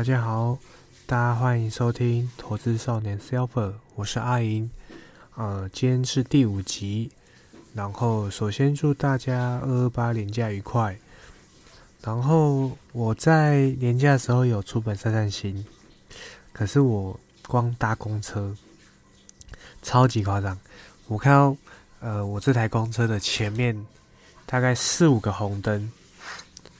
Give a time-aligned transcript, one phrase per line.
[0.00, 0.56] 大家好，
[1.04, 4.70] 大家欢迎收听《投资少年 Silver》，我是阿银。
[5.34, 7.10] 呃，今天是第五集，
[7.74, 10.98] 然后首先祝大家二二八年假愉快。
[12.00, 15.62] 然后我在年假的时候有出门散散心，
[16.54, 18.56] 可是我光搭公车
[19.82, 20.58] 超级夸张，
[21.08, 21.54] 我看到
[22.00, 23.78] 呃我这台公车的前面
[24.46, 25.92] 大概四五个红灯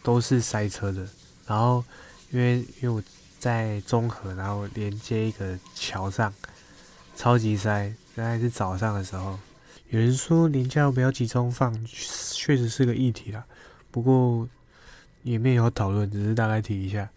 [0.03, 1.07] 都是塞车的，
[1.47, 1.85] 然后。
[2.31, 3.03] 因为因为我
[3.39, 6.33] 在中和，然后连接一个桥上，
[7.17, 7.93] 超级塞。
[8.17, 9.39] 大概是早上的时候，
[9.89, 13.45] 有人说年假不要集中放，确实是个议题啦。
[13.91, 14.47] 不过
[15.23, 17.09] 也没有讨论，只是大概提一下。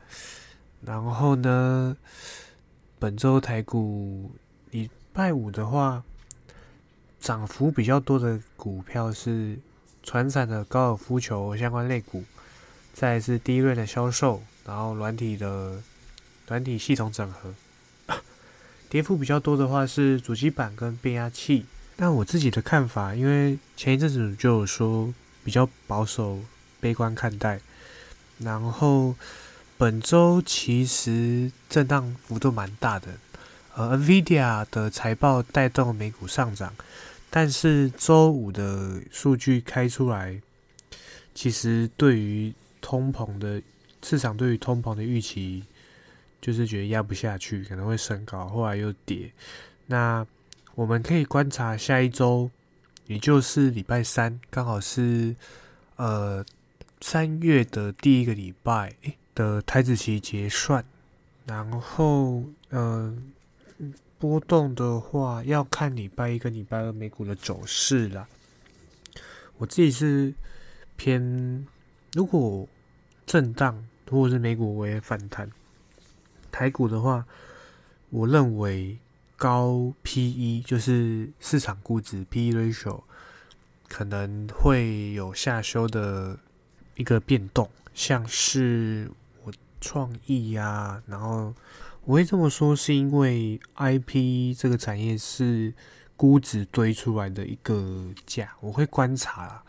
[0.86, 1.98] 然后呢，
[3.00, 4.31] 本周台股
[4.72, 6.03] 礼拜五的话，
[7.20, 9.58] 涨幅比较多的股票是
[10.03, 12.23] 传产的高尔夫球相关类股，
[12.94, 14.41] 再是第一轮的销售。
[14.66, 15.81] 然后软体的
[16.48, 17.53] 软体系统整合，
[18.89, 21.66] 跌幅比较多的话是主机板跟变压器。
[21.97, 26.39] 但我自己的看法，因为前一阵子就有说比较保守、
[26.80, 27.59] 悲观看待。
[28.39, 29.16] 然后
[29.78, 33.09] 本周其实震荡幅度蛮大的，
[33.75, 36.73] 呃，NVIDIA 的财报带动美股上涨，
[37.30, 40.41] 但是周五的数据开出来，
[41.36, 43.61] 其实对于通膨的。
[44.04, 45.64] 市场对于通膨的预期，
[46.42, 49.32] 就是觉得压不下去，可能会升高，后来又跌。
[49.86, 50.28] 那
[50.76, 52.52] 我们可以观察下一周，
[53.08, 55.34] 也就是礼拜三，刚好是
[55.96, 56.46] 呃
[57.00, 58.94] 三月的第一个礼拜
[59.34, 60.84] 的台子期结算。
[61.46, 63.16] 然后，呃，
[64.20, 68.28] 波动的话要看礼拜一跟礼拜二美股的走势啦。
[69.58, 70.34] 我自己是
[70.98, 71.66] 偏
[72.12, 72.68] 如果
[73.26, 73.88] 震荡。
[74.09, 75.50] 如果是美股我也反弹，
[76.52, 77.26] 台股的话，
[78.09, 78.98] 我认为
[79.36, 83.02] 高 P/E 就是市场估值 P/E ratio
[83.90, 86.38] 可能会有下修的
[86.96, 89.09] 一个变动，像是
[89.44, 91.53] 我创意呀，然后
[92.06, 95.74] 我会这么说，是因为 IP 这个产业是
[96.16, 99.63] 估值堆出来的一个价，我会观察啦，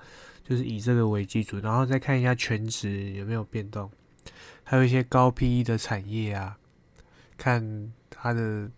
[0.46, 3.90] 就是以这个为基础，然后再看一下全值有没有变动。
[4.62, 6.56] 还有一些高 PE 的产业啊，
[7.36, 8.68] 看它的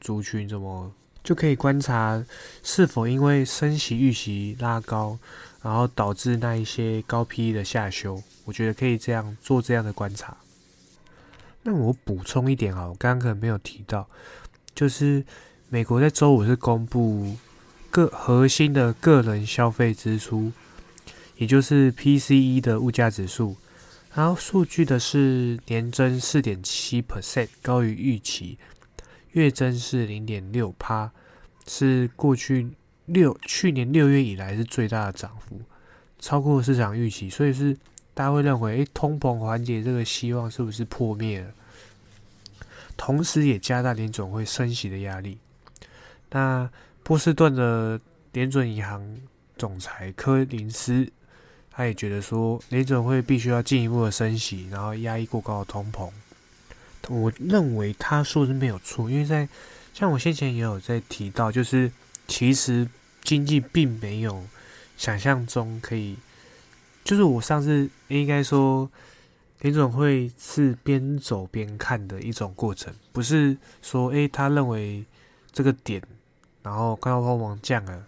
[0.00, 2.24] 族群怎么，就可以观察
[2.62, 5.18] 是否因为升息预期拉高，
[5.62, 8.22] 然后导致那一些高 PE 的下修。
[8.44, 10.36] 我觉得可以这样做这样的观察。
[11.62, 14.08] 那我补充一点啊，我刚刚可能没有提到，
[14.74, 15.24] 就是
[15.68, 17.36] 美国在周五是公布
[17.90, 20.52] 个核心的个人消费支出，
[21.36, 23.56] 也就是 PCE 的物价指数。
[24.16, 28.56] 然后数据的是年增四点七 percent，高于预期；
[29.32, 31.12] 月增是零点六趴，
[31.66, 32.66] 是过去
[33.04, 35.60] 六去年六月以来是最大的涨幅，
[36.18, 37.28] 超过市场预期。
[37.28, 37.76] 所以是
[38.14, 41.52] 大家会认为，诶，通膨缓解这个希望是不是破灭了？
[42.96, 45.36] 同时也加大联总会升息的压力。
[46.30, 46.70] 那
[47.02, 48.00] 波士顿的
[48.32, 49.18] 联准银行
[49.58, 51.06] 总裁柯林斯。
[51.76, 56.10] 他也觉得说，联准会必须要进一步的升息，然后压抑过高的通膨。
[57.08, 59.46] 我认为他说的没有错，因为在
[59.92, 61.92] 像我先前也有在提到，就是
[62.26, 62.88] 其实
[63.22, 64.42] 经济并没有
[64.96, 66.16] 想象中可以，
[67.04, 68.90] 就是我上次应该说
[69.60, 75.04] 联准会是边走边看的一种过程，不是说诶，他认为
[75.52, 76.00] 这个点，
[76.62, 78.06] 然后看到通膨降了，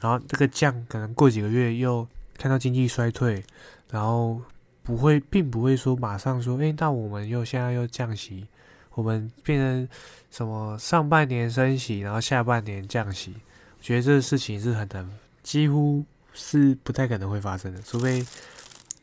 [0.00, 2.04] 然后这个降可能过几个月又。
[2.40, 3.44] 看到经济衰退，
[3.90, 4.40] 然后
[4.82, 8.46] 不会，并不会说马上说，哎，那我们又现在又降息，
[8.94, 9.88] 我们变成
[10.30, 13.34] 什么上半年升息，然后下半年降息，
[13.76, 15.06] 我觉得这个事情是很难，
[15.42, 16.02] 几乎
[16.32, 18.24] 是不太可能会发生的，除非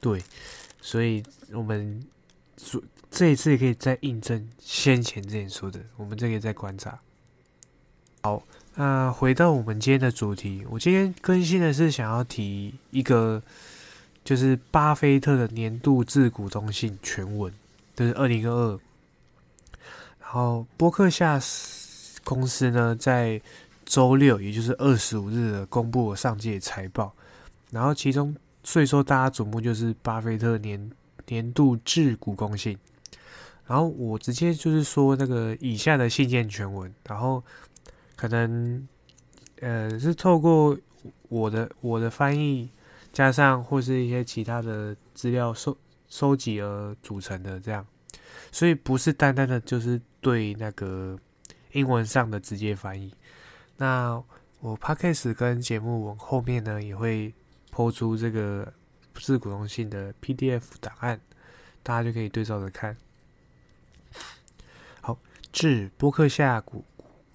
[0.02, 0.20] 对，
[0.82, 2.04] 所以我们
[2.58, 2.82] 说
[3.12, 7.00] 这一次也可以再印证先前之前说的，我们这个再观察，
[8.24, 8.42] 好。
[8.80, 13.42] 那回到我们今天的主题，我今天更新的是想要提一个，
[14.24, 17.52] 就是巴菲特的年度致股东信全文，
[17.96, 18.80] 就是二零二二。
[20.22, 21.42] 然后波克夏
[22.24, 23.42] 公司呢，在
[23.84, 27.12] 周六，也就是二十五日公布了上届财报，
[27.72, 30.92] 然后其中最受大家瞩目就是巴菲特年
[31.26, 32.78] 年度致股东信。
[33.66, 37.44] 然后我直接就是说那个以下的信件全文，然后。
[38.18, 38.86] 可能，
[39.62, 40.78] 呃，是透过
[41.30, 42.70] 我的我的翻译，
[43.14, 45.78] 加上或是一些其他的资料收
[46.10, 47.86] 收集而组成的这样。
[48.52, 51.18] 所以不是单单的就是对那个
[51.74, 53.14] 英文上的直接翻译。
[53.78, 54.22] 那
[54.60, 57.32] 我 podcast 跟节目我后面呢也会
[57.70, 58.74] 抛出这个
[59.14, 61.22] 不是股东性的 PDF 档案，
[61.84, 62.98] 大家就可以对照着看。
[65.02, 65.20] 好，
[65.52, 66.84] 致波克夏股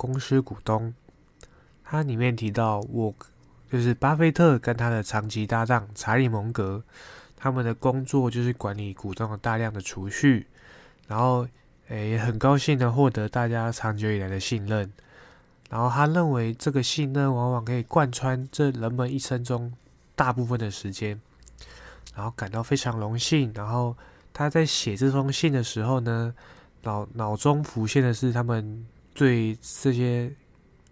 [0.02, 0.92] 公司股东，
[1.84, 3.14] 它里面提到我
[3.70, 6.82] 就是巴菲特跟他的长期搭档查理蒙格。
[7.36, 10.48] 他们的工作就是管理股东的大量的储蓄，
[11.06, 11.46] 然后
[11.88, 14.92] 诶很高兴的获得大家长久以来的信任，
[15.70, 19.72] 然后他认为这个信任往往可以贯穿这人们一生中
[20.16, 21.20] 大部分的时间，
[22.14, 23.52] 然后感到非常荣幸。
[23.54, 23.96] 然后
[24.32, 26.34] 他在写这封信的时候呢，
[26.82, 30.32] 脑脑中浮现的是他们对这些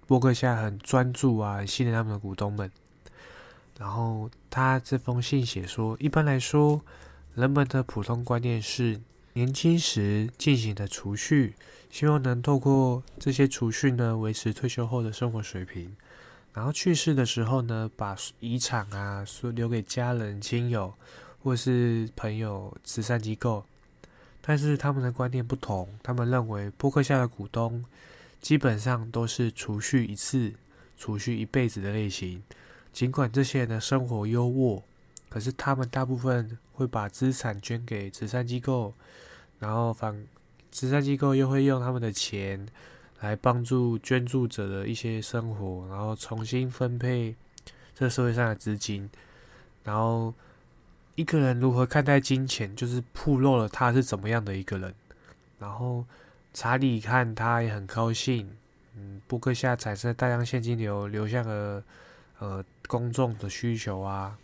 [0.07, 2.71] 博客下很专注啊，信任他们的股东们。
[3.79, 6.81] 然后他这封信写说，一般来说，
[7.35, 9.01] 人们的普通观念是，
[9.33, 11.55] 年轻时进行的储蓄，
[11.91, 15.97] 希望能透过这些储蓄呢，维持退休后的生活水平。
[16.53, 20.93] 然后去世的时候呢，把遗产啊，说留给家人、亲友
[21.43, 23.65] 或是朋友、慈善机构。
[24.43, 27.85] 但是他们的观念不同，他们认为波克夏的股东
[28.41, 30.53] 基本上都是储蓄一次、
[30.97, 32.43] 储蓄一辈子的类型。
[32.93, 34.83] 尽管这些人的生活优渥，
[35.29, 38.93] 可是他们大部分会把资产捐给慈善机构，
[39.59, 40.27] 然后反
[40.73, 42.67] 慈善机构又会用他们的钱
[43.21, 47.37] 来帮助捐助者的一些生活，然后重新分配
[47.95, 49.09] 这社会上的资金。
[49.85, 50.35] 然后
[51.15, 54.95] 一个人如何看待金钱，就是暴露了他是怎么样的一个人。
[55.59, 56.05] 然后
[56.53, 58.57] 查理看他也很高兴，
[58.97, 61.83] 嗯，布克夏产生大量现金流，流向了。
[62.41, 64.39] 呃，公众的需求啊，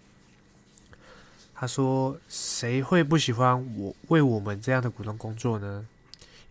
[1.54, 5.88] 他说：“谁会不喜欢我为我们这样的股东工作呢？”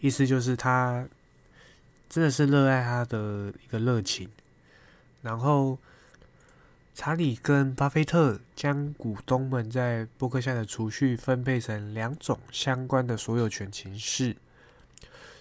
[0.02, 1.08] 意思就是他
[2.10, 4.28] 真的是热爱他的一个热情。
[5.22, 5.78] 然后，
[6.96, 14.36] 查理跟巴菲特将股东们在伯克夏的储蓄分配成两种相关的所有权形式。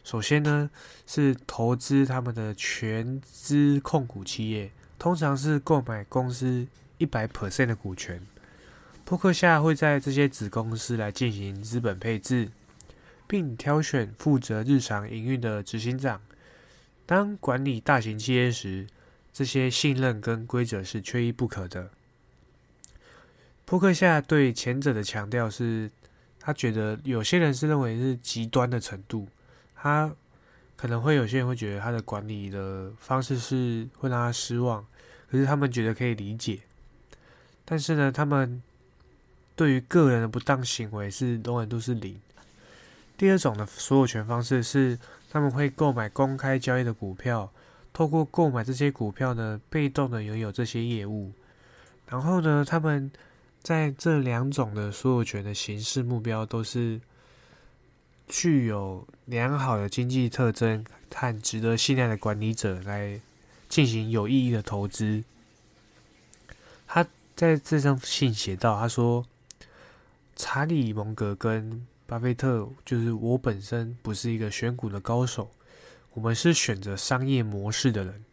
[0.04, 0.70] 首先呢，
[1.06, 4.70] 是投资他们的全资控股企业。
[4.96, 6.66] 通常是购买公司
[6.98, 8.22] 一百 percent 的股权，
[9.04, 12.50] 扑克夏会在这些子公司来进行资本配置，
[13.26, 16.22] 并挑选负责日常营运的执行长。
[17.04, 18.86] 当管理大型企业时，
[19.30, 21.90] 这些信任跟规则是缺一不可的。
[23.66, 25.90] 扑克夏对前者的强调是，
[26.38, 29.28] 他觉得有些人是认为是极端的程度，
[29.84, 30.10] 他
[30.76, 34.82] 可能会有些人会觉得他的管理的方式是会让他失望。
[35.30, 36.60] 可是他们觉得可以理解，
[37.66, 38.62] 但是呢，他们
[39.54, 42.18] 对于个人的不当行为是永远都是零。
[43.18, 44.98] 第二种的所有权方式是，
[45.30, 47.52] 他们会购买公开交易的股票，
[47.92, 51.30] 透过购买这些股票呢，被动的拥有这些业务。
[52.08, 53.10] 然后呢，他们
[53.62, 56.98] 在这两种的所有权的形式目标都是
[58.28, 60.84] 具有良好的经济特征
[61.14, 63.20] 和值得信赖的管理者来。
[63.66, 65.24] 进行有意义的投资。
[66.86, 67.04] 他
[67.34, 69.24] 在这封信写到：“他说，
[70.36, 75.50] 查理·蒙格跟巴菲特，就是我本身不是一个选股的高手，
[76.12, 78.24] 我们是选择商业模式的人。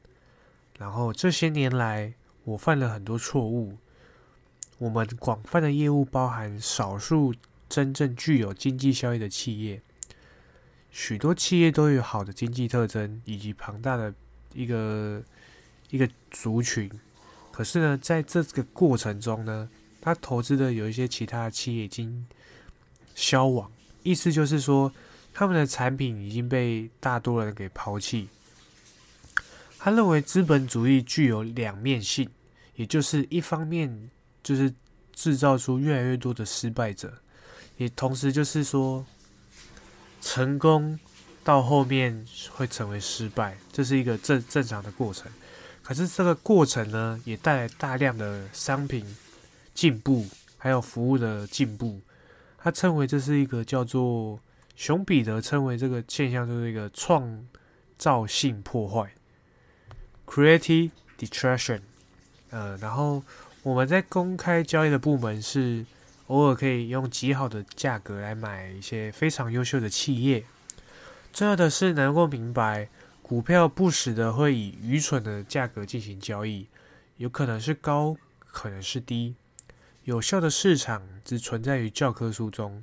[0.78, 3.78] 然后这些年来，我犯了很多错误。
[4.78, 7.34] 我们广泛的业务包含少数
[7.72, 9.82] 真正具有经济效益的企业，
[10.92, 14.14] 许多企业都有好的经济特征以及庞大的。”
[14.54, 15.24] 一个
[15.92, 16.92] 一个族群，
[17.54, 19.70] 可是呢，在这个过程中呢，
[20.02, 22.28] 他投资的有一些其他企业已经
[23.16, 23.72] 消亡，
[24.04, 24.92] 意思就是说，
[25.34, 28.28] 他们的产品已经被大多人给抛弃。
[29.80, 32.30] 他认为资本主义具有两面性，
[32.76, 34.10] 也就是一方面
[34.44, 34.74] 就是
[35.14, 37.22] 制造出越来越多的失败者，
[37.82, 39.06] 也同时就是说
[40.22, 41.00] 成功。
[41.44, 45.26] 到后面会成为失败，这是一个正正常的过程。
[45.82, 49.04] 可是这个过程呢，也带来大量的商品
[49.74, 52.00] 进步，还有服务的进步。
[52.60, 54.40] 他称为这是一个叫做
[54.76, 57.44] 熊彼得称为这个现象就是一个创
[57.98, 59.12] 造性破坏
[60.28, 61.82] （creative destruction）。
[62.52, 63.24] 呃，然后
[63.64, 65.84] 我们在公开交易的部门是
[66.32, 70.46] 偶尔可以用极好的价格来买一些非常优秀的企业。
[71.34, 72.88] 重要的是能够明白，
[73.22, 76.68] 股票不时的会以愚蠢的价格进行交易，
[77.18, 78.16] 有可能是高，
[78.48, 79.36] 可能是低。
[80.06, 82.82] 有效的市场只存在于教科书中。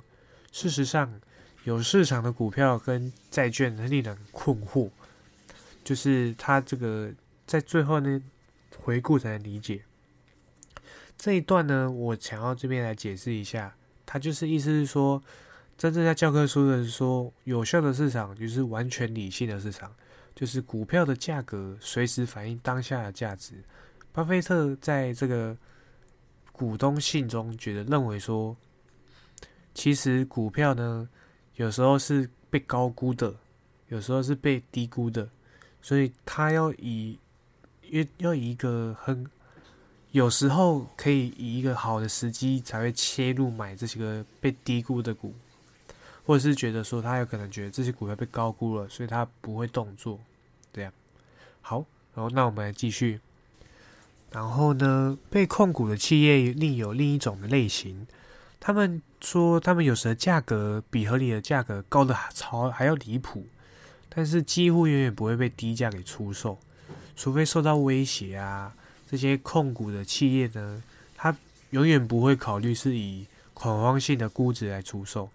[0.51, 1.19] 事实上，
[1.63, 4.91] 有市场的股票跟债券很令人困惑，
[5.83, 7.11] 就是他这个
[7.47, 8.21] 在最后呢
[8.77, 9.81] 回顾才能理解
[11.19, 15.21] 这一段呢，我想要这边来解释一下，他就是意思是说，
[15.77, 19.93] 真正在教科书的是说，有效的市场就是完全理性的市场，
[20.33, 23.53] 就是股票的价格随时反映当下的价值。
[24.13, 25.55] 巴菲特在这个
[26.51, 28.55] 股东信中觉得认为说，
[29.75, 31.07] 其实股票呢。
[31.55, 33.35] 有时候是被高估的，
[33.89, 35.29] 有时候是被低估的，
[35.81, 37.19] 所以他要以，
[37.89, 39.29] 要要以一个很，
[40.11, 45.35] 有时候可以以一个好的时机才会切入买这些个被低估的股，
[46.25, 50.19] 或者是觉得说他有可能觉得这些股票被高估了，所以他不会动作，
[50.73, 50.91] 这样。
[51.61, 51.85] 好，
[52.15, 53.19] 然后那我们来继续，
[54.31, 58.07] 然后呢，被控股的企业另有另一种的类型。
[58.59, 63.45] 他们说，他们有时的价格比合理的价格高的超还要离谱，
[64.09, 66.57] 但是几乎永远不会被低价给出售，
[67.15, 68.73] 除非受到威胁啊。
[69.09, 70.83] 这些控股的企业呢，
[71.15, 71.35] 他
[71.71, 75.29] 永远不会考虑是以恐慌性的估值来出售。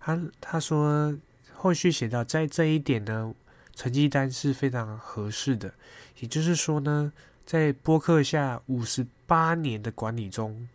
[0.00, 1.16] 他他说，
[1.54, 3.32] 后续写到，在这一点呢，
[3.76, 5.72] 成绩单是非常合适的。
[6.18, 7.12] 也就是说呢，
[7.46, 10.68] 在波克下五十八年的管理中。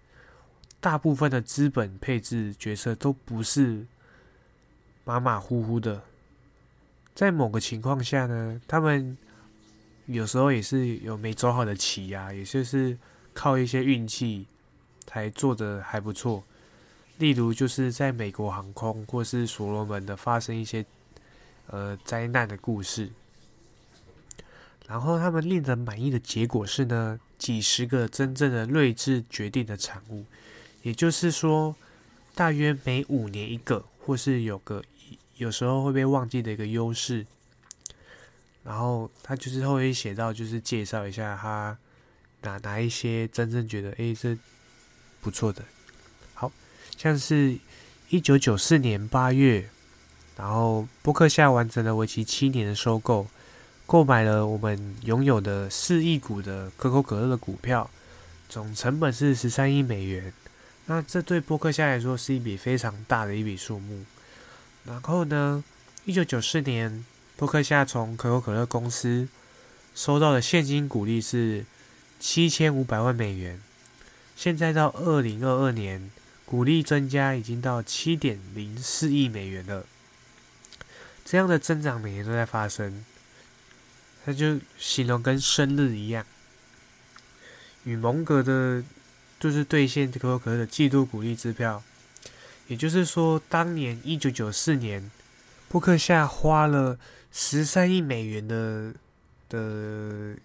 [0.79, 3.83] 大部分的资本配置决策都不是
[5.03, 6.01] 马马虎虎的，
[7.15, 9.17] 在某个情况下呢，他们
[10.07, 12.97] 有时候也是有没走好的棋呀，也就是
[13.33, 14.47] 靠一些运气
[15.05, 16.43] 才做的还不错。
[17.17, 20.85] 例如，就是在美国航空或是所罗门的发生一些
[21.67, 23.09] 呃灾难的故事，
[24.87, 30.23] 然后他们令人满意的结果是呢，几十个真正的睿智决定的产物。
[30.83, 31.75] 也就是说，
[32.33, 34.81] 大约每五年一个，或是有个
[35.35, 37.25] 有时候会被忘记的一个优势。
[38.67, 41.77] 然后他就是后面写到，就是介绍一下他
[42.41, 44.37] 哪哪一些真正觉得哎这
[45.21, 45.63] 不错的，
[46.33, 46.51] 好
[46.97, 47.57] 像是
[48.09, 49.69] 一九九四年八月，
[50.35, 53.25] 然后波克夏完成了为期七年的收购，
[53.85, 57.89] 购买了我们拥有的四亿股的可口可乐的股票，
[58.49, 60.33] 总成本是十三亿美元。
[60.87, 64.03] 那这对波克夏来说是一笔非常大的一笔数目。
[64.83, 65.63] 然后呢，
[66.03, 67.05] 一九九四年，
[67.37, 69.29] 波克夏从可口可乐公司
[69.95, 71.65] 收到的现金股利是
[72.19, 73.61] 七千五百万美元。
[74.35, 76.11] 现在到二零二二年，
[76.45, 79.85] 股利增加已经到七点零四亿美元了。
[81.23, 83.05] 这样的增长每年都在发生，
[84.25, 86.25] 他就形容跟生日一样。
[87.85, 88.83] 与蒙格的。
[89.39, 91.83] 就是兑现可口可乐的季度股利支票，
[92.67, 95.11] 也就是说，当年一九九四年，
[95.69, 96.97] 布克夏花了
[97.31, 98.93] 十三亿美元的
[99.49, 100.35] 的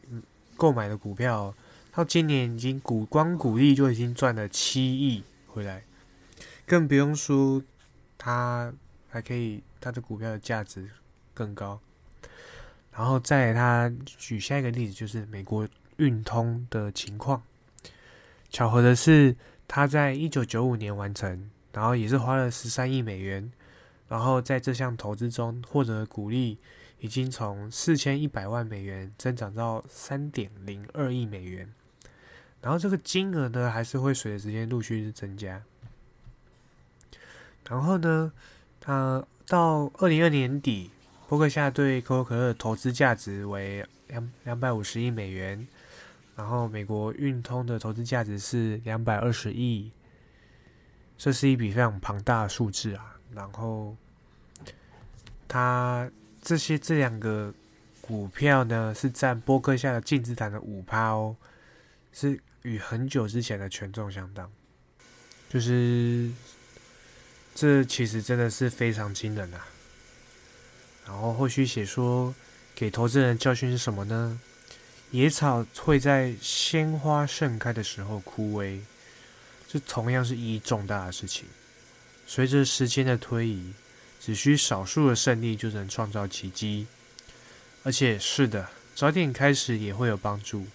[0.56, 1.54] 购买的股票，
[1.92, 5.84] 到今年已经股光股利就已经赚了七亿回来，
[6.66, 7.62] 更不用说
[8.18, 8.72] 他
[9.08, 10.88] 还可以他的股票的价值
[11.32, 11.80] 更高。
[12.94, 17.42] 然后再他举下一个例子，就是美国运通的情况。
[18.50, 19.34] 巧合的是，
[19.66, 23.50] 他在一九九五年完成，然后也是花了十三亿美元，
[24.12, 26.58] 然后在这项投资中获得的股利，
[27.00, 31.72] 已经从四千一百万美元增长到三点零二亿美元，
[32.60, 35.62] 然后这个金额呢，还是会随着时间陆续增加。
[37.66, 38.30] 然后呢，
[38.78, 40.90] 他到二零二年底，
[41.26, 45.66] 伯克夏对可口可乐的投资价值为两两百五十亿美元。
[46.36, 49.90] 然后，美国运通的投资价值是两百二十亿，
[51.16, 53.16] 这是一笔非常庞大的数字啊。
[53.34, 53.96] 然后，
[55.48, 57.52] 它这些这两个
[58.00, 61.36] 股票呢，是占波克下的净资产的五趴哦，
[62.12, 64.50] 是与很久之前的权重相当。
[65.48, 66.30] 就是
[67.54, 69.66] 这其实真的是非常惊人啊。
[71.04, 72.34] 然后后续写说，
[72.74, 74.40] 给投资人教训是什么呢？
[75.10, 78.80] 野草会在鲜花盛开的时候枯萎，
[79.68, 81.44] 这同样是意义重大的事情。
[82.26, 83.74] 随着时间的推移，
[84.24, 86.86] 只需少数的胜利就能创造奇迹。
[87.82, 90.66] 而且，是的，早点开始也会有帮助，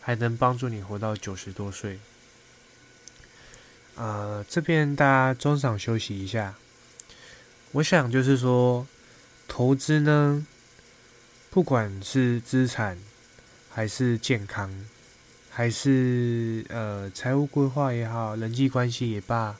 [0.00, 1.98] 还能帮助你活到九十多岁。
[3.96, 6.54] 呃，这边大家中场休息一下。
[7.72, 8.86] 我想就是说，
[9.48, 10.46] 投资呢，
[11.48, 12.98] 不管是资产。
[13.72, 14.68] 还是健康，
[15.48, 19.56] 还是呃财务规划也好，人际关系也罢，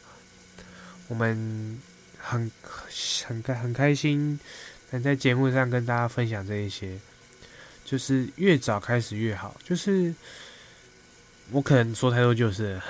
[1.06, 1.80] 我们
[2.20, 2.50] 很
[3.26, 4.38] 很开很开心
[4.90, 6.98] 能在节目上跟大家分享这一些，
[7.84, 9.56] 就是越早开始越好。
[9.64, 10.14] 就是
[11.50, 12.80] 我可能说太多，就是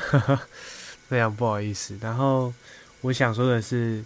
[1.09, 1.99] 非常不好意思。
[2.01, 2.53] 然后
[3.01, 4.05] 我想说的是，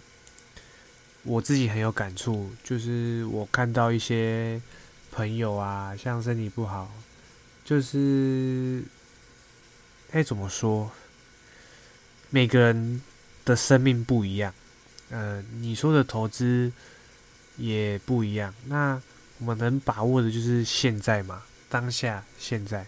[1.23, 4.61] 我自己很有感触，就是我看到一些
[5.11, 6.91] 朋友啊，像身体不好，
[7.63, 8.83] 就是
[10.11, 10.91] 该怎么说？
[12.29, 13.01] 每个人
[13.45, 14.53] 的生命不一样，
[15.09, 16.71] 呃，你说的投资
[17.57, 18.53] 也不一样。
[18.65, 19.01] 那
[19.39, 22.85] 我们能把握的就是现在嘛，当下现在。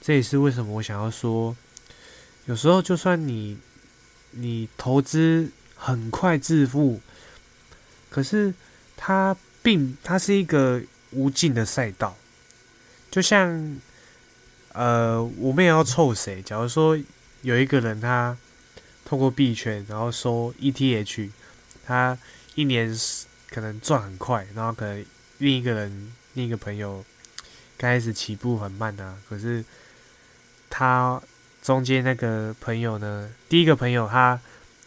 [0.00, 1.56] 这也是为什么我想要说，
[2.44, 3.58] 有时候就算你
[4.32, 7.00] 你投资很快致富，
[8.10, 8.54] 可是
[8.96, 12.16] 它并它是一个无尽的赛道。
[13.10, 13.78] 就像
[14.72, 16.42] 呃，我们也要凑谁？
[16.42, 16.98] 假如说
[17.42, 18.36] 有一个人他。
[19.08, 21.30] 透过币圈，然后收 ETH，
[21.86, 22.18] 他
[22.54, 22.92] 一年
[23.48, 25.04] 可能赚很快，然后可能
[25.38, 27.04] 另一个人、另一个朋友
[27.78, 29.16] 开始起步很慢啊。
[29.28, 29.64] 可是
[30.68, 31.22] 他
[31.62, 34.40] 中间那个朋友呢，第一个朋友他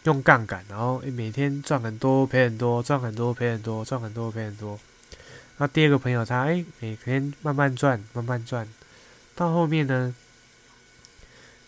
[0.04, 4.78] 用杠杆，然后每天赚很多赔很多，赚很多赔很多，赚很多赔很多。
[5.56, 8.68] 那第二个朋友他哎每天慢慢赚，慢慢赚，
[9.34, 10.14] 到后面呢，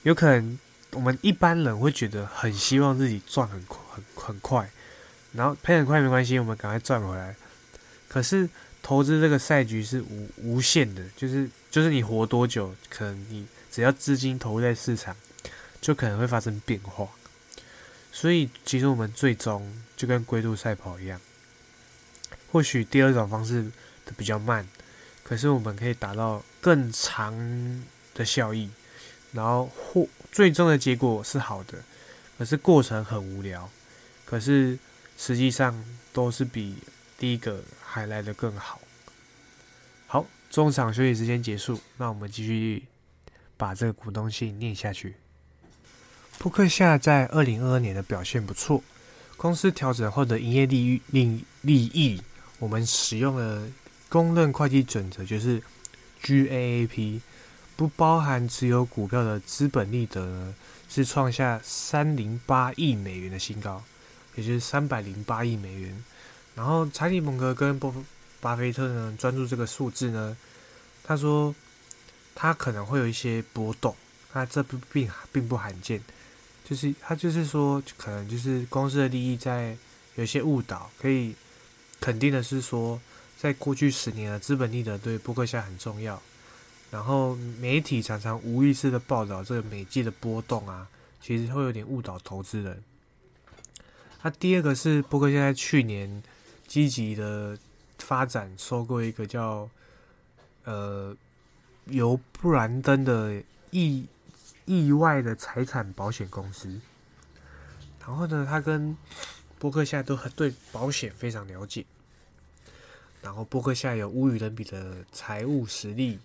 [0.03, 0.59] 有可能。
[0.95, 4.71] 我们一般人会觉得很希望自己赚很很很快，
[5.33, 7.35] 然后赔很快没关系，我们赶快赚回来。
[8.09, 8.49] 可是
[8.83, 15.17] 投资这个赛局是无无限的，就是就是你活多久，可能你只要资金投入在市场，
[15.81, 17.09] 就可能会发生变化。
[18.11, 21.21] 所以其实我们最终就跟龟兔赛跑一样，
[22.51, 23.63] 或许第二种方式
[24.05, 24.69] 的比较慢，
[25.23, 27.83] 可是我们可以达到更长
[28.15, 28.69] 的效益。
[29.33, 31.79] 然后或最终的结果是好的，
[32.37, 33.71] 可是过程很无聊，
[34.27, 34.79] 可是
[35.17, 36.77] 实际上都是比
[37.19, 38.81] 第一个还来的更好。
[40.07, 42.85] 好，中场休息时间结束，那我们继续
[43.57, 45.15] 把这个股东信念下去。
[46.39, 48.83] 扑克夏在二零二二年的表现不错，
[49.37, 52.21] 公司调整后的营业利利利益，
[52.59, 53.69] 我们使用了
[54.09, 55.63] 公认会计准则，就是
[56.23, 57.21] GAAP。
[57.75, 60.55] 不包含持有股票的资本利得呢，
[60.89, 63.83] 是创下三零八亿美元的新高，
[64.35, 66.05] 也就是三百零八亿美元。
[66.55, 67.95] 然后查理·蒙格跟波
[68.41, 70.37] 巴菲特呢，专注这个数字呢，
[71.03, 71.55] 他说
[72.35, 73.97] 他可能会有一些波动，
[74.33, 76.03] 那这不并并不罕见，
[76.65, 79.77] 就是他就是说，可能就是公司的利益在
[80.17, 81.35] 有些误导，可以
[82.01, 83.01] 肯定的是说，
[83.39, 86.21] 在过去十年的资本利得对波克夏很重要。
[86.91, 90.87] 然后媒体常常无意识的报道这个每季的波动啊，
[91.23, 92.83] 其实会有点误导投资人。
[94.23, 96.23] 那第二个是波克现在去年
[96.67, 97.59] 积极的
[97.99, 99.69] 发展收购一个叫
[100.65, 101.17] 呃
[101.87, 104.07] 由布兰登的意
[104.65, 106.81] 意外的财产保险公司。
[108.01, 108.97] 然后呢，他跟
[109.59, 111.85] 波克夏都很对保险非常了解。
[113.21, 116.19] 然后波克夏有无与伦比的财务实力。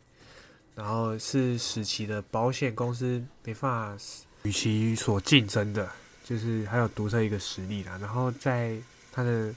[0.75, 3.97] 然后是使其的保险公司没法
[4.43, 5.91] 与其所竞争的，
[6.27, 7.97] 就是还有独特一个实力啦。
[8.01, 8.77] 然后在
[9.11, 9.53] 他的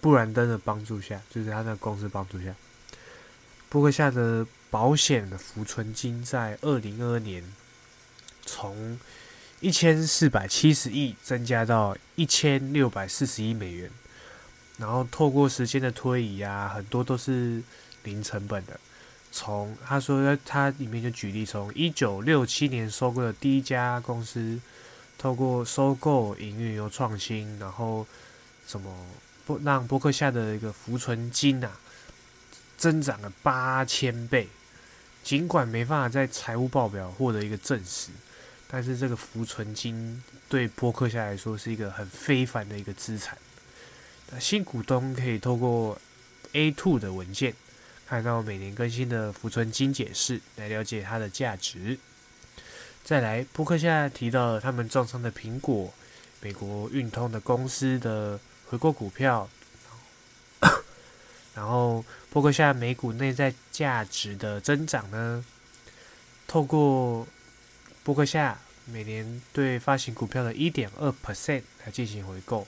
[0.00, 2.54] 布兰登的帮助下，就是他的公司帮助下，
[3.68, 7.42] 波克夏的保险的浮存金在二零二二年
[8.44, 8.98] 从
[9.60, 13.90] 一千四百七十亿增加到一千六百四十亿美元。
[14.78, 17.62] 然后透过时间的推移啊，很多都是
[18.04, 18.80] 零成本的。
[19.30, 24.58] 从他说，他里面就举例，从一九六七年收购的第一家公司，
[25.20, 28.06] 透过收购、营运又创新，然后
[28.66, 28.90] 什么
[29.44, 31.70] 不让伯克夏的一个浮存金啊
[32.78, 34.48] 增长了八千倍。
[35.22, 38.08] 尽管没办法在财务报表获得一个证实，
[38.66, 43.36] 但是这个浮存金对伯克夏来说是一个很非凡的一个资产。
[44.30, 46.00] 那新股东可以透过
[46.52, 47.54] A two 的文件。
[48.08, 51.96] 看到每年更新的浮存金解释来了解它的价值。
[53.02, 55.92] 再来，波克夏提到了他们重仓的苹果、
[56.40, 59.48] 美国运通的公司的回购股票，
[61.54, 65.44] 然后波克夏美股内在价值的增长呢？
[66.46, 67.26] 透过
[68.04, 72.66] 波克夏每年对发行股票的一点二 percent 来进行回购，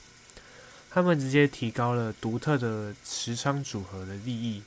[0.89, 4.63] 他们直接提高了独特的持仓组合的利益。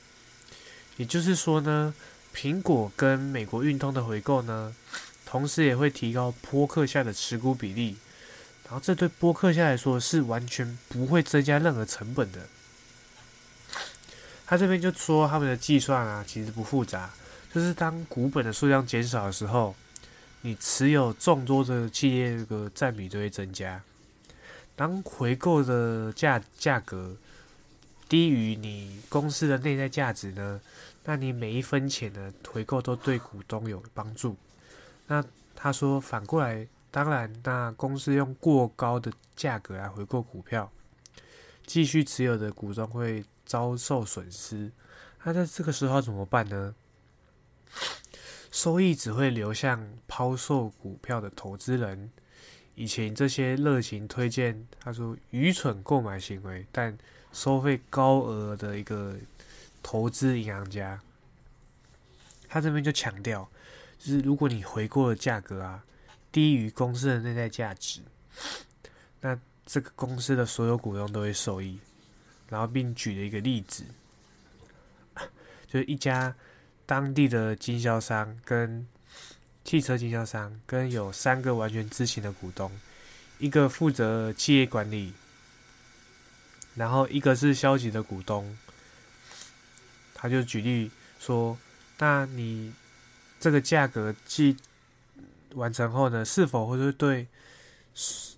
[0.97, 1.93] 也就是说呢，
[2.35, 4.75] 苹果跟美国运通的回购呢，
[5.29, 7.97] 同时也会提高波克夏的持股比例，
[8.63, 12.47] 然后这对波克夏来说是完全不会增加任何成本的。
[14.45, 17.09] 他这边就说他们的计算啊，其实不复杂，
[17.53, 19.75] 就是当股本的数量减少的时候，
[20.39, 23.83] 你持有众多的企业个占比就会增加。
[24.77, 27.17] 当回购的价价格
[28.07, 30.61] 低于你公司的内在价值呢，
[31.03, 34.37] 那你每一分钱的回购都对股东有帮助。
[35.07, 35.23] 那
[35.55, 36.67] 他说反过来。
[36.89, 40.71] 当然，那公司用过高的价格来回购股票，
[41.63, 44.71] 继续持有的股东会遭受损失。
[45.23, 46.73] 那在这个时候怎么办呢？
[48.49, 52.09] 收益只会流向抛售股票的投资人，
[52.73, 56.97] 以前这些热情推荐他说愚蠢购买行为，但
[57.31, 59.15] 收费高额的一个
[59.83, 60.99] 投资银行家，
[62.47, 63.47] 他这边就强调，
[63.99, 65.83] 就是如果你回购的价格啊。
[66.29, 67.99] 低于公司的内在价值，
[69.21, 71.79] 那这个公司的所有股东都会受益。
[72.47, 73.83] 然后，并举了一个例子，
[75.65, 76.35] 就是一家
[76.85, 78.85] 当地的经销商跟
[79.63, 82.71] 汽车经销商，跟有三个完全知情的股东，
[83.39, 85.13] 一个负责企业管理，
[86.75, 88.55] 然后一个是消极的股东。
[90.13, 91.57] 他就举例说
[91.97, 92.71] ：“那你
[93.39, 94.55] 这个价格既……”
[95.55, 97.25] 完成后呢，是否会对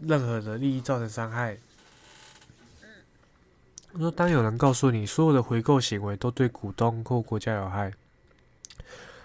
[0.03, 1.57] 任何的利益造成伤害？
[3.97, 7.91] 说当有人告诉你所有的回购行为都对股东或国家有害，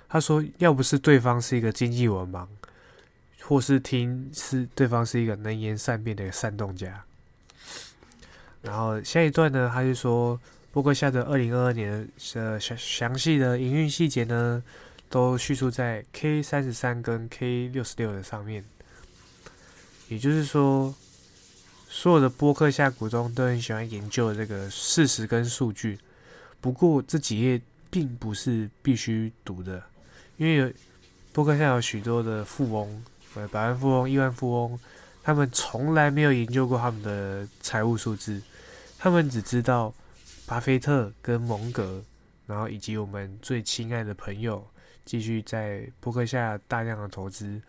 [0.08, 2.48] 他说要不是对方是一个经济文盲，
[3.42, 7.04] 或是听是对方是一个能言善辩的煽动家。
[8.62, 10.40] 然后下一段呢，他就说，
[10.72, 14.60] 不过下的二零二二年的详详细的营运细节呢。
[15.08, 18.64] 都叙述在 K 三十三跟 K 六十六的上面，
[20.08, 20.92] 也就是说，
[21.88, 26.00] 所有的播客下股东都很喜欢研究这个事实跟数据。
[26.60, 29.80] 不过这几页并不是必须读的，
[30.36, 30.72] 因为有
[31.32, 34.78] 播客下有许多的富翁，呃，百万富翁、亿万富翁，
[35.22, 38.42] 他们从来没有研究过他们的财务数字，
[38.98, 39.94] 他们只知道
[40.44, 42.02] 巴菲特跟蒙格，
[42.46, 44.66] 然后以及我们最亲爱的朋友。
[45.04, 47.60] 继续在博客下大量的投资，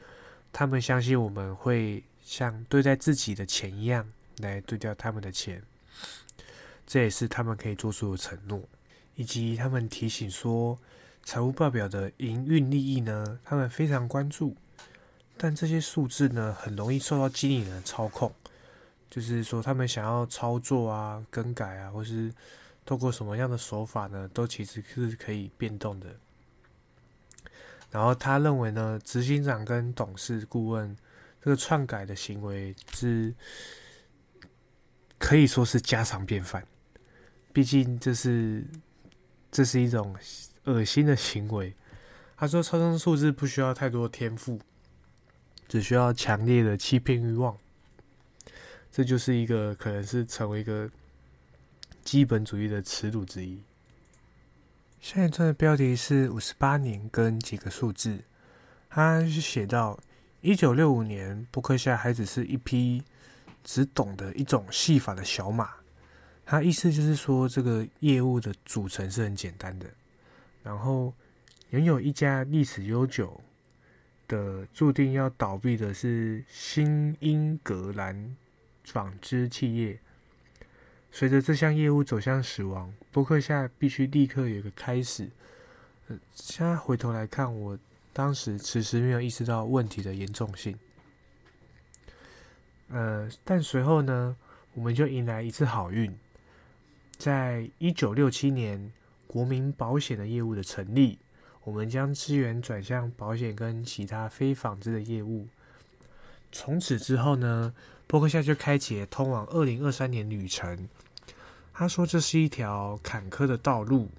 [0.54, 5.62] 他们相信我们会像对待自己的钱一样来对待他们的钱，
[6.88, 8.62] 这也是他们可以做出的承诺，
[9.16, 10.78] 以及他们提醒说，
[11.24, 14.56] 财务报表的营运利益呢，他们非常关注，
[15.38, 18.32] 但这些数字呢，很容易受到经理人操控，
[19.10, 22.34] 就是说他们想要操作啊、更改啊，或是
[22.86, 26.08] 透过什么样的手法呢，都其实是可以变动的。
[27.96, 30.94] 然后他认为呢，执行长跟董事顾问
[31.42, 33.34] 这个篡改的行为是
[35.18, 36.68] 可以说是家常便饭。
[37.54, 38.68] 毕竟这是
[39.50, 40.14] 这是一种
[40.66, 41.74] 恶心的行为。
[42.36, 44.60] 他说，超生数字不需要太多天赋，
[45.70, 47.58] 只需要强烈的欺骗欲望。
[48.92, 50.92] 这就是一个可能是成为一个
[52.04, 53.64] 基本主义的耻辱之一。
[55.06, 58.20] 下一段的标题是五十八年跟几个数字，
[58.90, 60.00] 他是写到
[60.42, 63.04] 一九六五年，布克夏还只是一匹
[63.64, 65.70] 只懂得一种戏法的小马。
[66.44, 69.86] 他意思就是说，这个业务的组成是很简单的，
[70.64, 71.14] 然后
[71.70, 73.40] 拥有一家历史悠久
[74.28, 78.36] 的、注定要倒闭的是新英格兰
[78.84, 80.00] 纺织企业。
[81.12, 85.30] 随着这项业务走向死亡，博客下必须立刻有个开始。
[86.10, 87.80] 呃，现在回头来看，我
[88.12, 90.78] 当时迟迟没有意识到问题的严重性。
[92.90, 94.36] 呃，但随后呢，
[94.74, 96.14] 我们就迎来一次好运，
[97.18, 98.92] 在一九六七年，
[99.28, 101.18] 国民保险的业务的成立，
[101.64, 105.48] 我们将资源转向保险跟其他非纺织的业务。
[106.52, 107.74] 从此之后呢，
[108.08, 110.90] 博客下就开启了通往二零二三年旅程。
[111.78, 114.10] 他说：“这是一条坎坷的道路，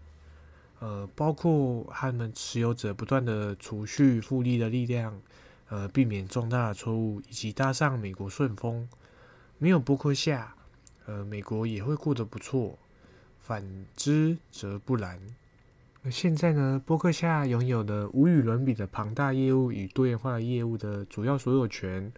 [0.81, 5.19] 呃，包括他们持有者不断的储蓄复利的力量，
[5.71, 8.87] 呃，避免重大的错误，以及搭上美国顺风。
[9.57, 10.55] 没有伯克夏，
[11.07, 12.79] 呃，美国也会过得不错。
[13.41, 13.65] 反
[13.97, 15.19] 之则不然。
[16.11, 16.83] 现在呢？
[16.85, 22.13] 波克夏拥有的无与伦比的庞大业务与多元化业务的主要所有权。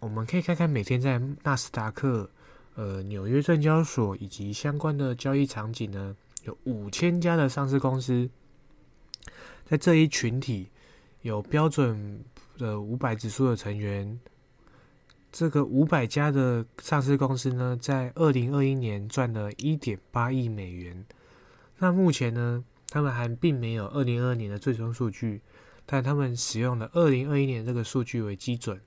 [0.00, 2.28] 我们可以看看每天在纳斯达克。”
[2.74, 8.28] 呃，纽约证交所以及相关的交易场景呢，有五千家的上市公司。
[9.64, 10.68] 在这一群体，
[11.22, 12.24] 有标准
[12.58, 14.18] 的五百指数的成员，
[15.32, 21.06] 这个五百家的上市公司呢，在二零二一年赚了一点八亿美元。
[21.78, 25.40] 那目前呢，他们还并没有二零二二年的最终数据，
[25.86, 28.80] 但他们使用了二零二一年这个数据为基准。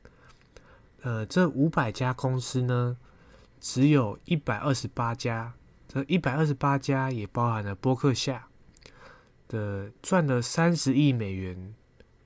[1.01, 2.97] 呃，这五百家公司呢，
[3.59, 5.53] 只有一百二十八家，
[5.87, 8.47] 这一百二十八家也包含了波克夏
[9.47, 11.73] 的赚了三十亿美元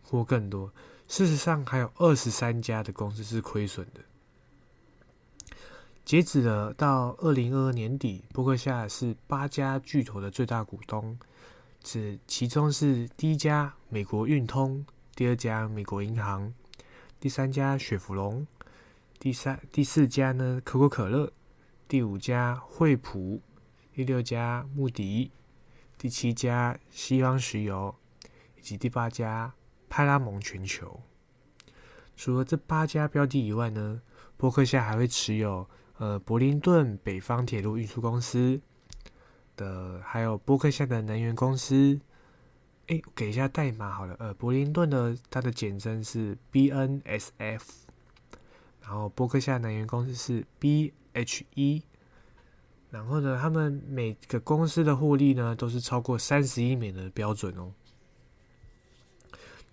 [0.04, 0.72] 或更多。
[1.08, 4.02] 事实上，还有二十三家的公司是亏损的。
[6.04, 11.18] 截止了到二零二二年底，波克夏是八家巨头的最大股东，
[11.84, 16.54] 指其中是第一家美国运通，第二家美国银行，
[17.20, 18.46] 第三家雪佛龙。
[19.22, 21.32] 第三、第四家呢，可口可乐；
[21.88, 23.40] 第五家惠普；
[23.94, 25.30] 第六家穆迪；
[25.96, 27.94] 第七家西方石油，
[28.58, 29.54] 以及第八家
[29.88, 31.00] 派拉蒙全球。
[32.16, 34.02] 除了这八家标的以外呢，
[34.38, 38.60] 伯克夏还会持有呃柏林顿北方铁路运输公司
[39.56, 42.02] 的，还有伯克夏的能源公司。
[42.88, 47.62] 哎，给一下代码好了，呃，柏林顿的它的简称是 BNSF。
[48.82, 51.84] 然后波克夏能源公司是 BHE，
[52.90, 57.72] 然后呢，他们每个公司的获利呢都是超过三十亿美元的标准哦。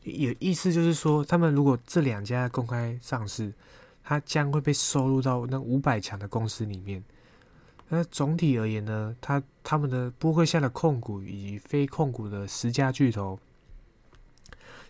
[0.04, 3.52] 有意思就是说，他们如果这两家公开上市，
[4.04, 7.02] 它将会被收入到那五百强的公司里面。
[7.88, 13.38] 那总体而言呢，它他们的波克夏的控股以及非控股的十家巨头。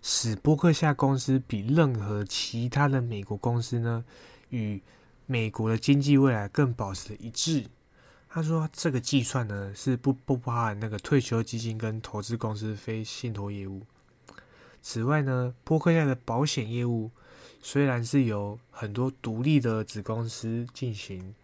[0.03, 4.05] 使波克夏公司比任何其他的美国公司呢，
[4.51, 4.81] 与
[5.27, 7.67] 美国的经济未来更保持一致。
[8.31, 13.83] 他说，这个计算呢是不不包含那个退休基金跟投资公司非信托业务。
[14.83, 17.11] 此外呢，波克夏的保险业务
[17.63, 21.35] 虽然是由很多独立的子公司进行，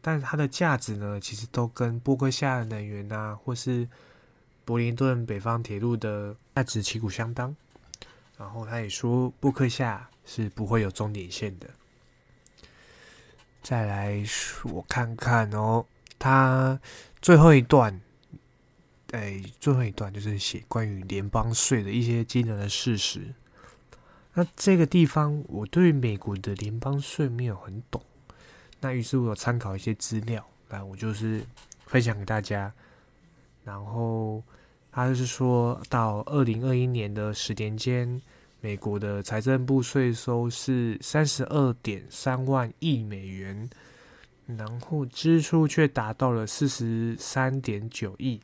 [0.00, 3.88] 但它的价值呢，其实都跟波克夏能源啊，或是
[4.64, 7.56] 柏林顿北方铁路的价值旗鼓相当。
[8.38, 11.66] 然后他也说，布克夏是不会有终点线的。
[13.62, 14.22] 再来，
[14.64, 15.86] 我看看哦，
[16.18, 16.78] 他
[17.22, 17.98] 最后一段，
[19.12, 23.34] 哎，最后一段就是写关于联邦税的一些惊人的事实。
[24.34, 28.02] 那这个地方，我对美国的联邦税没有很懂。
[28.80, 31.42] 那于是我有参考一些资料，来，我就是
[31.86, 32.70] 分享给大家。
[33.64, 34.42] 然后。
[34.96, 38.18] 他就是说到二零二一年的十年间，
[38.62, 43.68] 美国的财政部税收是三十二点三万亿美元，
[44.46, 48.40] 然后支出却达到了四十三点九亿，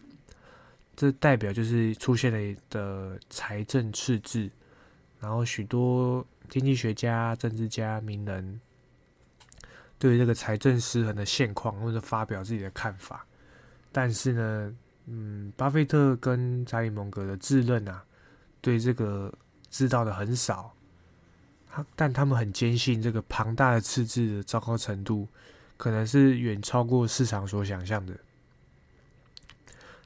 [0.94, 4.50] 这代表就是出现了的财政赤字。
[5.20, 8.60] 然后许多经济学家、政治家、名人
[9.98, 13.24] 对于这个财政失衡的现况，或者发表自己的看法，
[13.90, 14.76] 但是呢？
[15.14, 18.02] 嗯，巴菲特跟查理蒙格的自认啊，
[18.62, 19.30] 对这个
[19.68, 20.72] 知道的很少，
[21.70, 25.28] 他但他们很坚信这个庞大的赤字的糟糕程度，
[25.76, 28.18] 可能是远超过市场所想象的。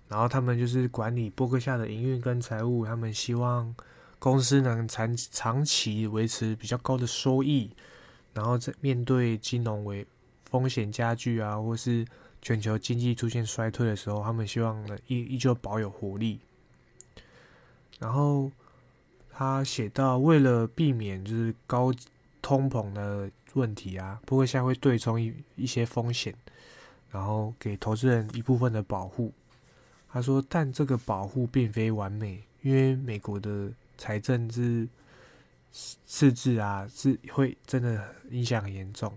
[0.08, 3.72] 然后他们就是管理波克夏的营运跟财务，他们希望
[4.18, 7.70] 公司能长长期维持比较高的收益，
[8.34, 10.04] 然后在面对金融为
[10.50, 12.04] 风险加剧啊，或是。
[12.40, 16.38] 全球经济出现衰退的时候，他们希望呢依依旧保有活力。
[17.98, 18.50] 然后
[19.30, 21.92] 他写到，为了避免就是高
[22.40, 26.34] 通膨的问题啊，不过现在会对冲一一些风险，
[27.10, 29.32] 然后给投资人一部分的保护。
[30.08, 34.88] 他说，但这个保护并非完美，因为美国的财政是
[36.06, 39.12] 赤字啊，是会真的影响很严重。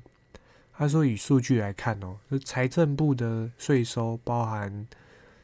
[0.79, 2.15] 他说：“以数据来看哦，
[2.45, 4.87] 财政部的税收包含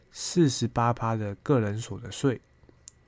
[0.09, 2.39] 四十八趴的个人所得税，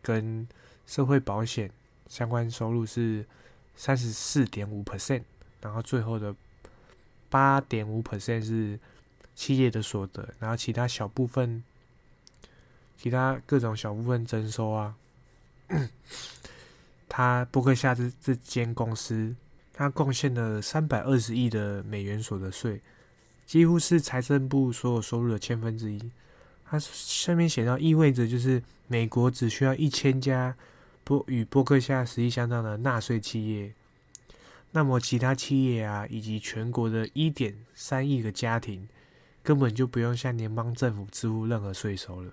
[0.02, 0.46] 跟
[0.86, 1.72] 社会保险
[2.10, 3.26] 相关收入是
[3.78, 5.24] 三十四点五 percent，
[5.62, 6.36] 然后最后的
[7.30, 8.78] 八点五 percent 是
[9.34, 11.64] 企业的所得，然后其他小部分，
[12.98, 14.98] 其他各种小部分征收啊。
[17.08, 19.34] 他伯克夏这这间公司。”
[19.78, 22.82] 他贡献了三百二十亿的美元所得税，
[23.46, 26.02] 几乎是财政部所有收入的千分之一。
[26.66, 30.56] 他下面写到，意味着就是美国只需要一千家
[31.04, 33.72] 波与波克夏实际相当的纳税企业，
[34.72, 38.90] 那么其他企业啊，以及全国的一点三亿个家庭，
[39.44, 42.32] 根本就不用向联邦政府支付任何税收了。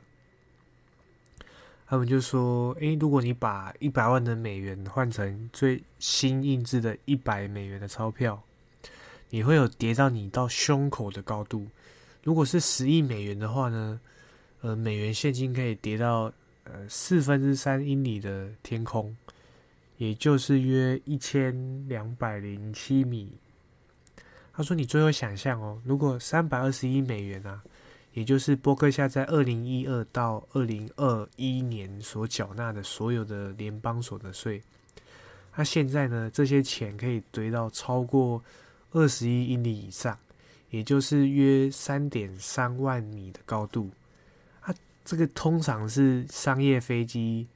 [1.87, 8.42] 他们就说：“诶，如果你把一百万的美元换成最新印制的一百美元的钞票，
[9.31, 11.66] 你会有跌到你到胸口的高度。
[12.23, 14.01] 如果是十亿美元的话呢，
[14.62, 16.33] 呃，美元现金可以跌到
[16.64, 19.14] 呃四分之三英里的天空，
[19.99, 23.31] 也就是约一千两百零七米。
[24.55, 27.62] 他说：“你最后想象哦，如果三百二十亿美元啊，
[28.14, 34.62] 也就是波克夏在二零一二到二零二一年所缴纳的所有的联邦所得税，
[35.55, 38.42] 那现在呢，这些钱可以堆到超过
[38.92, 40.18] 二十一英里以上，
[40.70, 43.90] 也就是约三点三万米的高度。
[44.61, 44.74] 啊，
[45.05, 47.46] 这个通常是商业飞机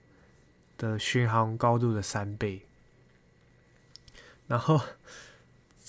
[0.76, 2.60] 的巡航高度的三倍。
[4.46, 4.80] 然后。”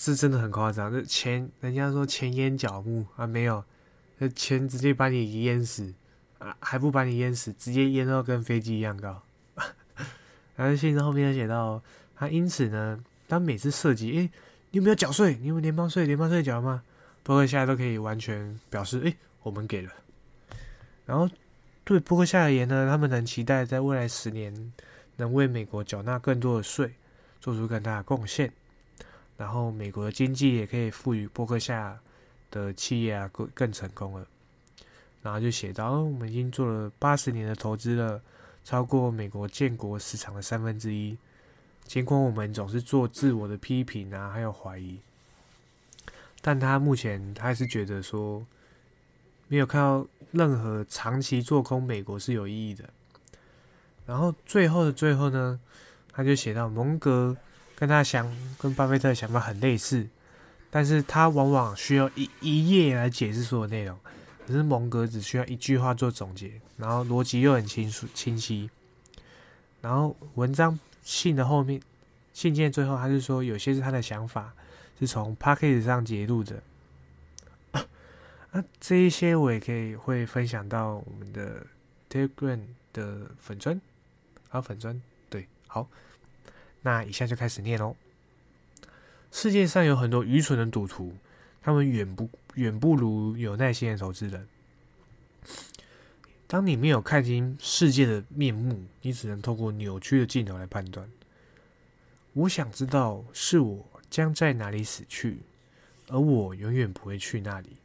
[0.02, 3.62] 是真的很夸张，这前人家说前淹脚木啊，没有，
[4.28, 5.94] 钱直接把你淹死
[6.38, 9.22] 啊，还不把你淹死，直接淹到跟飞机一样高。
[10.56, 11.82] 然后信后面写到，
[12.16, 14.30] 他因此呢，他每次涉及，诶，
[14.70, 15.36] 你有没有缴税？
[15.40, 16.04] 你有没有联邦税？
[16.04, 16.82] 联邦税缴了吗？
[17.22, 19.92] 包括现在都可以完全表示，诶，我们给了。
[21.06, 21.28] 然后
[21.84, 24.72] 对波克夏而言呢，他们能期待在未来十年
[25.16, 26.94] 能为美国缴纳更多的税，
[27.40, 28.52] 做出更大的贡献。
[29.36, 31.98] 然后美国的经济也可以赋予波克夏
[32.50, 34.26] 的企业啊更更成功了。
[35.22, 38.20] 然后就写到，我们已经做了八十年的投资了，
[38.64, 41.16] 超过美国建国市场的三分之一。
[41.84, 44.98] 尽管我们总是做自我的批评啊，还有怀疑，
[46.40, 48.44] 但他目前他还是觉得说，
[49.48, 52.88] 没有看到任何长期做空美国是有意义的。
[54.06, 55.60] 然后最后的最后呢，
[56.12, 57.36] 他就写到蒙格。
[57.76, 60.06] 跟他想跟巴菲特的想法很类似，
[60.70, 63.98] 但是他往往需要一一页来解释所有内容，
[64.46, 68.70] 可是蒙格只需要一句话做总结，然后逻辑又很清楚清晰。
[69.80, 71.80] 然后文章信的后面
[72.32, 74.54] 信件最后，他是说有些是他的想法，
[74.98, 76.62] 是从 p a c k a g e 上截录的。
[77.72, 81.66] 啊，这一些我也可以会分享到我们的
[82.10, 82.60] Telegram
[82.92, 83.80] 的粉砖，
[84.50, 85.88] 啊粉砖，对，好。
[86.82, 87.94] 那以下就开始念喽。
[89.32, 91.14] 世界上有很多愚蠢的赌徒，
[91.62, 94.46] 他们远不远不如有耐心的投资人。
[96.46, 101.08] 当你没有看清世界的面目，你只能透过扭曲的镜头来判断。
[102.32, 105.38] 我想知道是我将在哪里死去，
[106.08, 107.76] 而我永远不会去那里。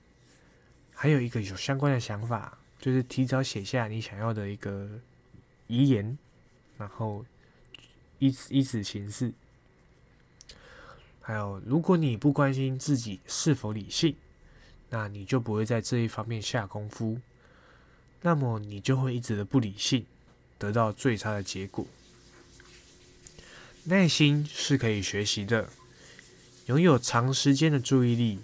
[0.93, 4.89] 还有一个有相关的想法，就是提早写下你想要的一个
[5.67, 6.17] 遗言，
[6.77, 7.25] 然后。
[8.17, 9.33] 以此以此行事。
[11.27, 14.15] 还有，如果你不关心自己是否理性，
[14.91, 17.19] 那你就不会在这一方面下功夫。
[18.21, 20.05] 那么，你就会一直的不理性，
[20.59, 21.87] 得到最差的结果。
[23.85, 25.67] 耐心是可以学习的，
[26.67, 28.39] 拥有长时间的注意力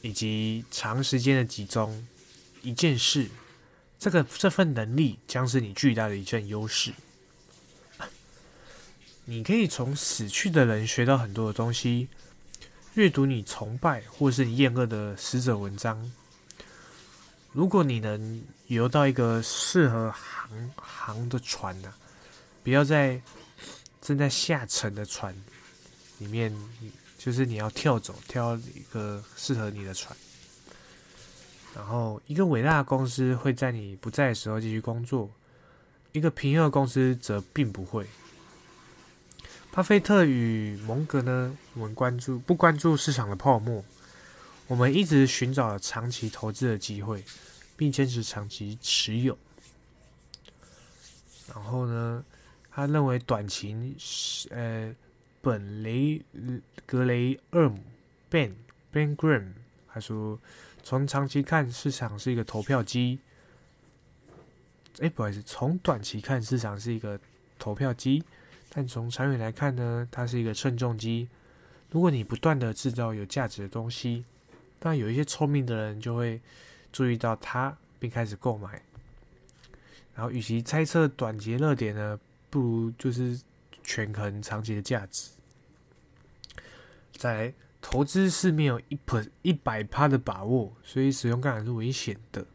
[0.00, 2.04] 以及长时间的集中
[2.62, 3.28] 一件事，
[3.96, 6.92] 这个这份能力将是你巨大的一件优势。
[9.24, 12.08] 你可以从死去的人学到很多的东西。
[12.94, 16.12] 阅读你崇拜或是你厌恶的死者文章。
[17.52, 21.90] 如果你能游到一个适合航航的船呢，
[22.62, 23.18] 不要在
[24.02, 25.34] 正在下沉的船
[26.18, 26.54] 里面，
[27.16, 30.14] 就是你要跳走，挑一个适合你的船。
[31.74, 35.30] 然后，一个伟大的公司会在你不在的时候继续工作，
[36.12, 38.06] 一个平庸的公司则并不会。
[39.74, 41.56] 巴菲特与蒙格呢？
[41.72, 43.82] 我们关注不关注市场的泡沫？
[44.66, 47.24] 我们一直寻找长期投资的机会，
[47.74, 49.38] 并坚持长期持有。
[51.48, 52.22] 然后呢，
[52.70, 53.96] 他认为短期
[54.50, 54.94] 呃，
[55.40, 56.22] 本雷
[56.84, 57.82] 格雷厄姆
[58.30, 58.52] Ben
[58.92, 59.52] Ben Graham
[59.88, 60.38] 他说，
[60.82, 63.20] 从长期看，市场是一个投票机。
[64.98, 67.18] 哎，不好意思，从短期看，市场是一个
[67.58, 68.22] 投票机。
[68.74, 71.28] 但从长远来看呢，它是一个称重机。
[71.90, 74.24] 如果你不断的制造有价值的东西，
[74.80, 76.40] 那有一些聪明的人就会
[76.90, 78.80] 注意到它，并开始购买。
[80.14, 82.18] 然后，与其猜测短期热点呢，
[82.48, 83.38] 不如就是
[83.84, 85.32] 权衡长期的价值。
[87.14, 92.46] 再来投资是没有一 per 一百趴的把握，所以使用杠杆是危险的。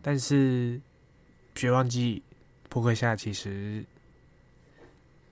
[0.00, 0.80] 但是
[1.52, 2.22] 别忘记，
[2.68, 3.84] 扑克下其实。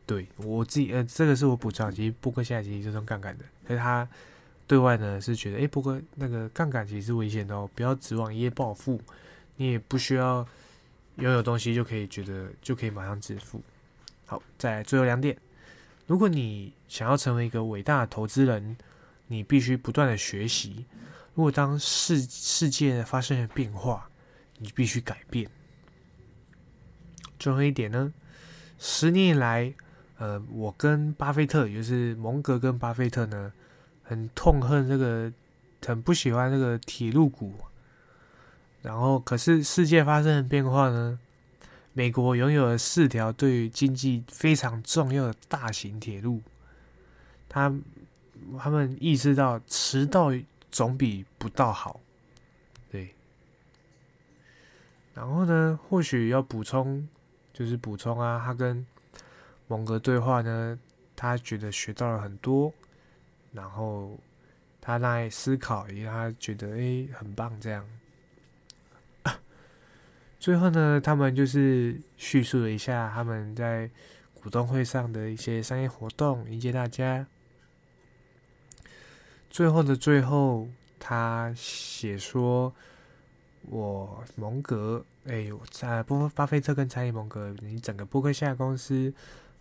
[0.07, 1.91] 对我自己，呃，这个是我补充。
[1.91, 4.07] 其实波哥现在其实是用杠杆的，可是他
[4.67, 9.01] 对外呢是觉得，哎，波哥那个杠杆其实是危险的哦，不要指望一夜暴富，
[9.57, 10.47] 你也不需要
[11.17, 13.63] 拥有东西就可以觉得就可以马上致富。
[14.27, 15.37] 好，在最后两点，
[16.07, 18.77] 如果你想要成为一个伟大的投资人，
[19.27, 20.85] 你必须不断的学习。
[21.35, 24.09] 如果当世世界发生了变化，
[24.59, 25.51] 你必须改变。
[27.39, 28.13] 最后一点呢，
[28.79, 29.75] 十年以来，
[30.19, 33.53] 呃，我跟巴菲特，也就是蒙格跟巴菲特呢，
[34.03, 35.33] 很痛恨这个，
[35.87, 37.55] 很不喜欢这个铁路股。
[38.83, 41.19] 然后，可是世界发生了变化呢，
[41.93, 46.41] 美国拥有了四条对于经济非常重要的大型铁路，
[47.49, 47.73] 他
[48.59, 50.33] 他们意识到迟到。
[50.75, 52.01] 总比不到好，
[52.91, 53.15] 对。
[55.15, 57.07] 然后呢，或许要补充，
[57.53, 58.85] 就是补充啊，他跟
[59.67, 60.79] 蒙格对话呢，
[61.17, 62.73] 他觉得学到了很多，
[63.53, 64.19] 然后
[64.81, 67.87] 他来思考，也他觉得诶很棒这样。
[70.39, 73.91] 最后呢，他们就是叙述了一下他们在
[74.35, 77.27] 股东会上的一些商业活动，迎接大家。
[79.49, 82.75] 最后的最后，他写说
[83.71, 89.15] ：“我蒙格，哎，在波巴菲特跟查理蒙格，你整个波克夏公司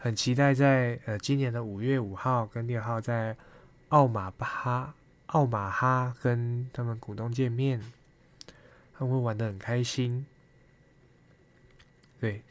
[0.03, 3.37] 很期待在呃今年的五月五号跟六号在
[3.87, 4.93] 奥马巴
[5.27, 7.79] 奥马哈跟他们股东见面，
[8.93, 10.25] 他们会玩的很开心。
[12.19, 12.43] 对，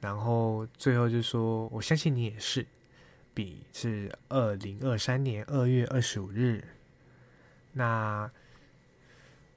[0.00, 2.66] 然后最后就说，我相信你也是，
[3.32, 6.64] 比是二零二三年二月二十五日。”
[7.74, 8.28] 那，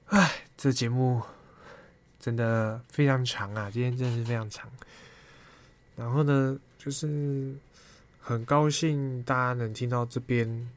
[0.06, 1.24] 唉，这节目
[2.20, 3.72] 真的非常长啊！
[3.72, 4.70] 今天真的是非常长。
[5.95, 7.53] 然后呢，就是
[8.21, 10.69] 很高兴大家能听到这边，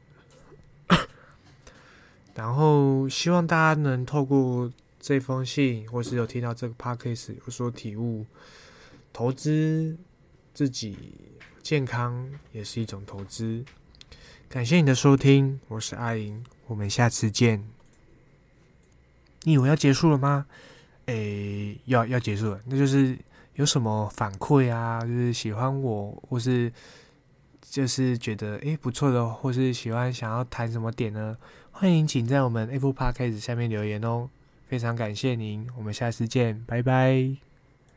[2.35, 8.27] 然后希望大家能透过这封信，或是有听到这个 podcast 有所体悟，
[9.13, 9.97] 投资
[10.53, 10.99] 自己
[11.63, 13.65] 健康也是一种投资。
[14.49, 16.45] 感谢你的收听，我是阿莹。
[16.67, 17.65] 我们下次见。
[19.45, 20.47] 你以为要结束了吗？
[21.07, 22.61] 诶，要要结束了。
[22.67, 23.17] 那就是
[23.55, 25.01] 有什么反馈啊？
[25.01, 26.73] 就是喜欢我，或是
[27.61, 31.37] 就是觉得诶不错的，或是喜欢想要谈什么点呢？
[31.71, 34.29] 欢迎请在我们 Apple Podcast 下面留言哦。
[34.67, 37.52] 非常感谢您，我们下次见，拜拜。